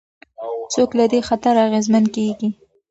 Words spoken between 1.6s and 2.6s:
اغېزمن کېږي؟